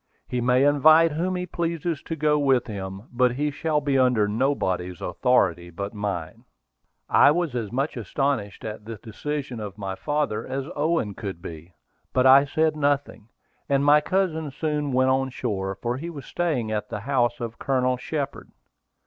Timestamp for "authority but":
4.99-5.93